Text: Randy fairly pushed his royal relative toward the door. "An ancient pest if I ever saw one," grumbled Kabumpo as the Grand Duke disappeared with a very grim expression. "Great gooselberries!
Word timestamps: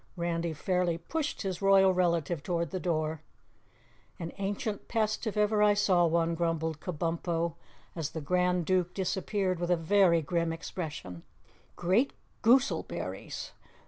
Randy 0.17 0.53
fairly 0.53 0.97
pushed 0.97 1.43
his 1.43 1.61
royal 1.61 1.93
relative 1.93 2.41
toward 2.41 2.71
the 2.71 2.79
door. 2.79 3.21
"An 4.17 4.31
ancient 4.39 4.87
pest 4.87 5.27
if 5.27 5.37
I 5.37 5.41
ever 5.41 5.75
saw 5.75 6.07
one," 6.07 6.33
grumbled 6.33 6.79
Kabumpo 6.79 7.53
as 7.95 8.09
the 8.09 8.19
Grand 8.21 8.65
Duke 8.65 8.95
disappeared 8.95 9.59
with 9.59 9.69
a 9.69 9.77
very 9.77 10.23
grim 10.23 10.51
expression. 10.51 11.21
"Great 11.75 12.13
gooselberries! 12.41 13.51